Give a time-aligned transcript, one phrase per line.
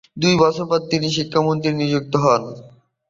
[0.17, 2.41] দুই বছর পর তিনি শিক্ষামন্ত্রী নিযুক্ত হন।